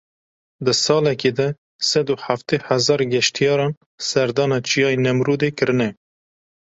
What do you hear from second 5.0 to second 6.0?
Nemrûdê kirine.